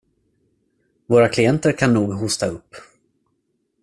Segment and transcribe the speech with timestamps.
[1.05, 2.75] Våra klienter kan nog hosta upp.